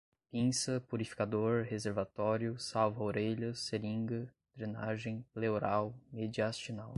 [0.31, 6.89] pinça, purificador, reservatório, salva-orelhas, seringa, drenagem, pleural, mediastinal